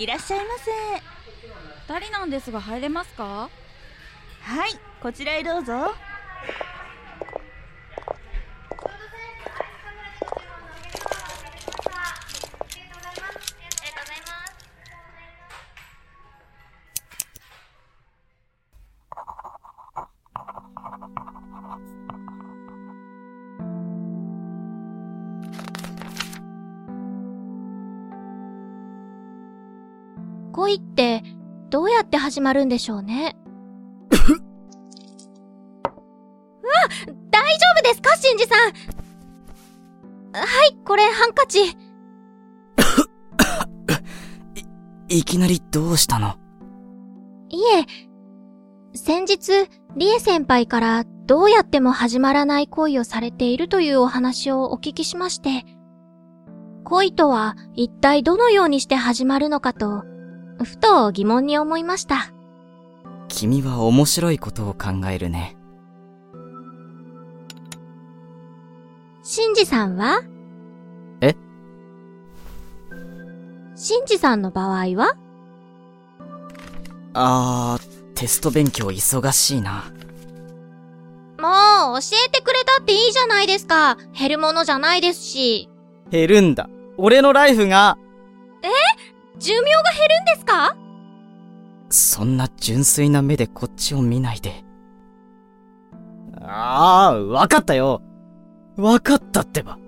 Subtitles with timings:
[0.00, 0.70] いらっしゃいませ。
[1.94, 3.50] 二人なんですが入れますか？
[4.40, 4.70] はい
[5.02, 5.92] こちらへどうぞ
[30.52, 31.22] 恋って
[31.70, 33.36] どうやって始まるんでしょうね？
[34.12, 34.38] うわ
[37.30, 38.58] 大丈夫ですかシンジさん？
[40.36, 41.60] はい、これハンカチ。
[45.08, 46.34] い、いきなりどうしたの？
[47.48, 47.86] いえ、
[48.96, 55.64] 先日、リエ先輩からどうやっても始まらない恋をされているというお話をお聞きしまして、
[56.84, 60.04] 恋とは一体どのようにして始まるのかと、
[60.64, 62.32] ふと疑問に思いました。
[63.28, 65.56] 君は面白いことを考えるね。
[69.22, 70.22] シンジさんは？
[71.20, 71.36] え？
[73.76, 75.16] シンジさんの場合は？
[77.14, 79.84] あー、テスト勉強忙しいな。
[81.38, 83.96] もう、教えてくれたっていいじゃないですか。
[84.18, 85.70] 減るものじゃないですし。
[86.10, 86.68] 減るんだ。
[86.98, 87.96] 俺のライフが、
[89.40, 90.76] 寿命が減るんですか？
[91.88, 94.62] そんな純粋な目でこっちを見ないで。
[96.42, 98.02] あー、わかったよ。
[98.76, 99.78] わかったってば。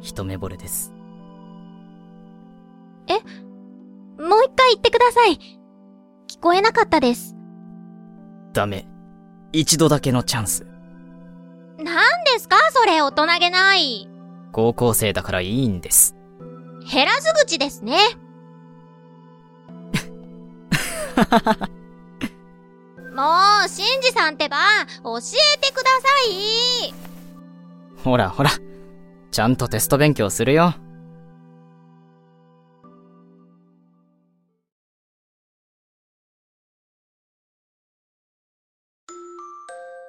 [0.00, 0.92] 一目惚れです。
[4.18, 5.38] もう一回言ってください。
[6.28, 7.36] 聞こえなかったです。
[8.52, 8.88] ダメ。
[9.52, 10.66] 一度だけのチャンス。
[11.78, 11.84] 何
[12.24, 12.56] ですか？
[12.72, 14.08] それ大人げない。
[14.52, 16.15] 高校生だからいいんです。
[16.90, 17.98] 減らず口ですね。
[23.14, 23.22] も
[23.64, 24.56] う、シンジさんってば、
[25.02, 26.94] 教えてください。
[28.04, 28.50] ほらほら。
[29.30, 30.74] ちゃんとテスト勉強するよ。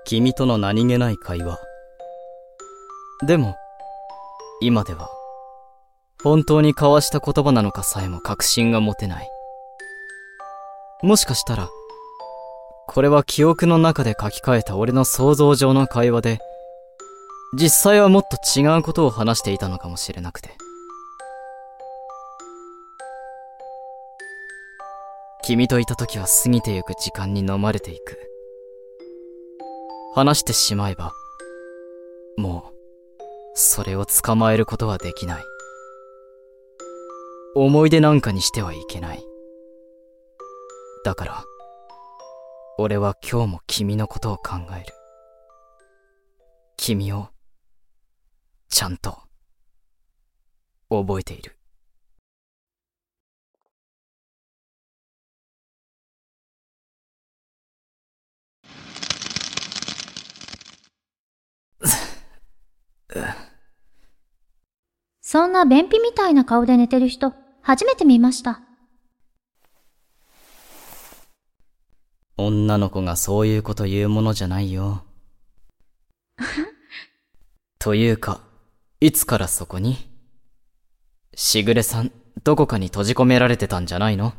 [0.05, 1.57] 君との何気ない会話。
[3.25, 3.55] でも、
[4.61, 5.09] 今では、
[6.23, 9.29] 本当に交わした言葉なのかさえも確信が持てない。
[11.03, 11.69] もしかしたら、
[12.87, 16.39] これは記憶の中で書き換えた俺の想像上の会話で、
[17.53, 20.49] 実際はもっと違うことを話していたのかもしれなくて。
[25.43, 28.19] 君といた時は過ぎてゆく時間に飲まれていく。
[30.13, 31.13] 話してしまえば、
[32.37, 33.21] もう、
[33.53, 35.43] それを捕まえることはできない。
[37.55, 39.23] 思い出なんかにしてはいけない。
[41.03, 41.43] だから、
[42.77, 44.93] 俺は今日も君のことを考える。
[46.77, 47.29] 君を、
[48.69, 49.17] ちゃんと、
[50.89, 51.56] 覚えている。
[65.29, 68.61] そんな便秘みたいな顔で寝てる人、初めて見ました。
[72.37, 75.03] 女の子がそういうこと言うものじゃないよ。
[77.77, 78.39] というか、
[79.01, 79.97] いつからそこに？
[81.35, 82.13] しぐれさん、
[82.45, 84.31] どこかに閉じ込められてたんじゃないの？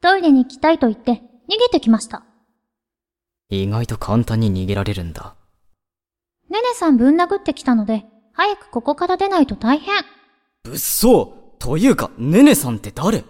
[0.00, 2.24] トイレに行きたいと言って、逃げてきました。
[3.50, 5.36] 意外と簡単に逃げられるんだ。
[6.48, 10.04] ねねさんぶん殴ってきたので、早くここから出ないと大変。
[10.64, 11.28] 物騒
[11.58, 13.24] というか、ねねさんって誰？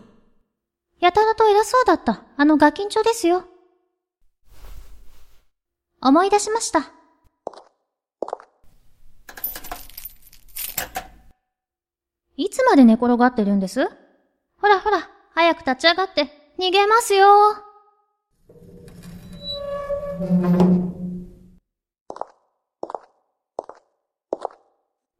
[1.00, 3.44] やたらと偉そうだった、あのガキンチョですよ。
[6.00, 6.90] 思い出しました。
[12.36, 13.86] いつまで寝転がってるんです？
[14.60, 17.26] ほらほら、早く立ち上がって、逃げますよ。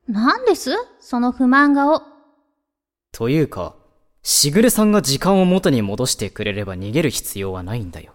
[0.06, 0.70] 何です？
[1.00, 2.00] その不満顔。
[3.10, 3.74] というか、
[4.22, 8.12] しぐれさんが時間を元に戻してくれれば逃げる必要はないんだよ。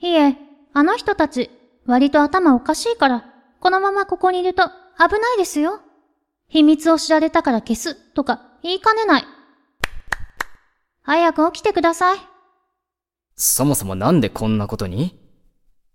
[0.00, 0.36] いえ、
[0.72, 1.50] あの人たち、
[1.84, 3.26] 割と頭おかしいから、
[3.60, 4.62] このままここにいると
[4.98, 5.80] 危ないですよ。
[6.48, 9.24] 秘密を知られたから消すとか言いかねない。
[11.02, 12.18] 早く起きてください。
[13.36, 15.20] そもそもなんでこんなことに？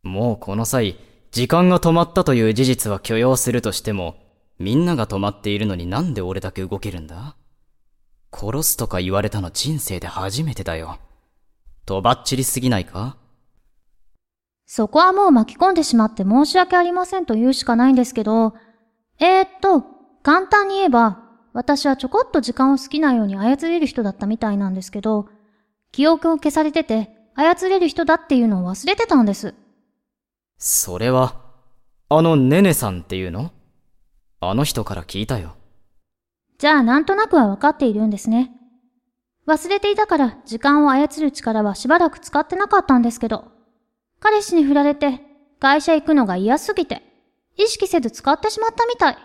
[0.04, 1.00] もうこの際、
[1.32, 4.16] 時間が止まったという事実は許容するとしても、
[4.60, 7.36] みんなが止まっているのになんで俺だけ動けるんだ？
[8.32, 11.00] 殺すとか言われたの人生で初めてだよ。
[11.86, 13.18] とばっちりすぎないか？
[14.66, 18.54] そこはもう巻き込んでしまって申し訳ありませんと言うしかないんですけど、
[19.20, 19.84] えー、っと、
[20.22, 21.24] 簡単に言えば、
[21.54, 25.28] 私はちょこっと時間を好きなように操れる人だったみたいなんですけど、
[25.92, 29.56] 記憶を消されてて操れる人だっていうのを忘れてたんです。
[30.60, 31.42] それは、
[32.10, 33.52] あのねねさんっていうの？
[34.42, 35.56] あの人から聞いたよ。
[36.58, 38.52] じゃあなんとなくはわかっているんですね。
[39.48, 43.46] 忘れていたから時間を操る力はしばらく使ってなかったんですけど、
[44.20, 45.22] 彼氏に振られて
[45.60, 47.02] 会社行くのが嫌すぎて、
[47.58, 49.18] 意識せず使ってしまったみたい。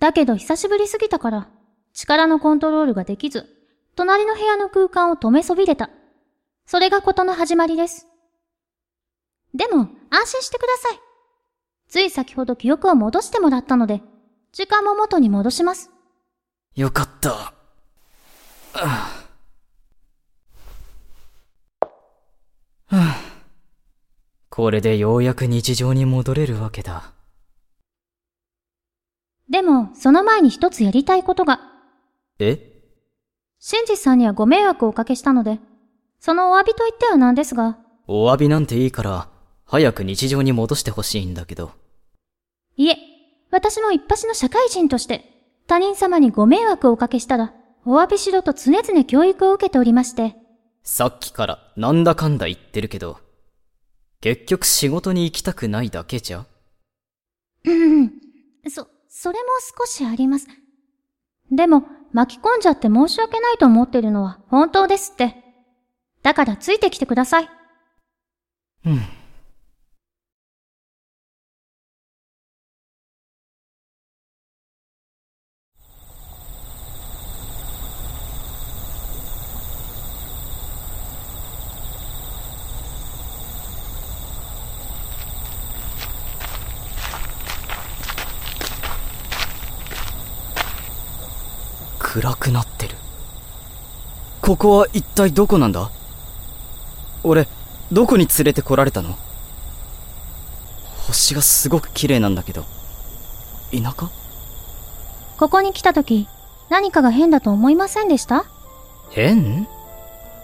[0.00, 1.48] だけど久しぶりすぎたから、
[1.92, 3.46] 力のコントロールができず、
[3.96, 5.90] 隣の部屋の空間を止めそびれた。
[6.66, 8.06] それがことの始まりです。
[9.54, 11.07] でも、安心してください。
[11.88, 14.02] つい先ほど記憶を戻してもらったので、
[14.52, 15.90] 時間も元に戻します。
[16.74, 17.54] よかった。
[22.90, 23.16] は
[24.50, 27.12] これでようやく日常に戻れるわけだ。
[29.48, 31.60] でも、その前に一つやりたいことが、
[32.38, 32.82] え？
[33.60, 35.58] シンジさんにはご迷惑をおかけしたので、
[36.20, 39.28] そのお詫びと言ってはなんですが、お詫びなんていいから、
[39.70, 41.72] 早く日常に戻してほしいんだけど。
[42.76, 42.96] いえ、
[43.50, 47.52] 私も一発の社会人として、他人様にご迷惑をおかけしたら、
[47.84, 50.36] お詫びしろと常々教育を受けておりまして、
[50.82, 53.18] さっきからなんだかんだ言ってるけど、
[54.22, 56.46] 結局仕事に行きたくないだけじゃ？
[57.64, 58.12] うん、
[58.70, 59.46] そ、それも
[59.78, 60.48] 少しあります。
[61.52, 61.84] でも、
[62.14, 65.36] 巻き込んじゃって申し訳ないと思ってるのは本当ですって。
[66.22, 67.50] だからついてきてください。
[68.86, 69.00] うん。
[91.98, 92.96] 暗くなってる。
[94.40, 95.90] ここは一体どこなんだ？
[97.24, 97.46] 俺、
[97.92, 99.16] どこに連れてこられたの？
[101.06, 102.64] 星がすごく綺麗なんだけど。
[103.72, 103.94] 田舎？
[105.38, 106.28] ここに来た時、
[106.68, 108.44] 何かが変だと思いませんでした？
[109.10, 109.66] 変？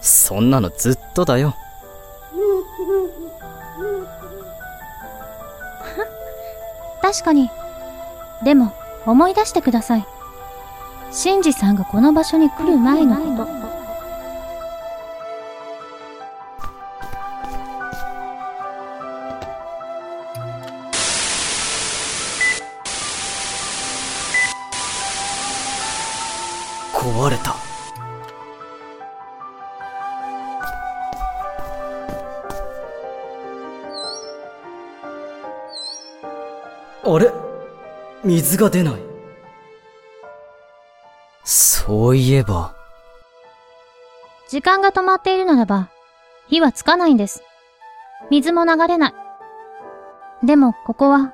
[0.01, 1.55] そんなのずっとだよ。
[7.01, 7.49] 確かに。
[8.43, 8.73] でも、
[9.05, 10.05] 思い出してください。
[11.15, 13.51] シンジさんがこの場所に来る前のこと。
[26.99, 27.55] 壊れた。
[37.05, 37.31] あれ？
[38.25, 39.04] 水が出ない。
[41.47, 42.73] そういえば、
[44.49, 45.89] 時間が止まっているならば、
[46.47, 47.43] 火はつかないんです。
[48.31, 49.13] 水も流れない。
[50.43, 51.33] でも、ここは、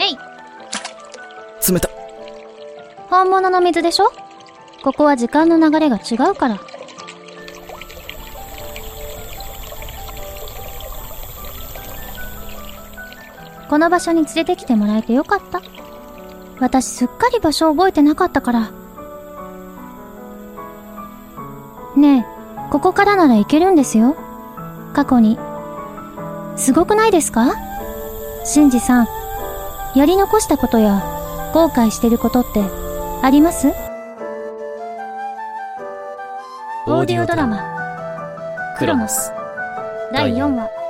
[0.00, 1.90] えい冷た。
[3.10, 4.12] 本物の水でしょ？
[4.84, 6.60] ここは時間の流れが違うから。
[13.72, 15.62] この場所に連れてきてもらえてよかった。
[16.60, 18.70] 私すっかり場所覚えてなかったから。
[21.96, 22.24] ねえ、
[22.70, 24.14] ここからなら行けるんですよ。
[24.92, 25.38] 過去に。
[26.56, 27.54] すごくないですか？
[28.44, 29.06] シンジさん、
[29.94, 31.02] やり残したことや
[31.54, 32.62] 後悔してることって
[33.22, 33.68] あります？
[33.68, 37.64] オーディオドラマ、
[38.78, 39.32] クロノス、
[40.12, 40.81] 第4話。